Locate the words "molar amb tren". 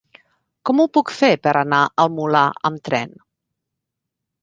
2.17-3.17